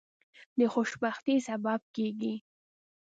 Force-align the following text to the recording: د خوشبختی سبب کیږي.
د 0.57 0.59
خوشبختی 0.73 1.35
سبب 1.47 1.81
کیږي. 1.95 2.35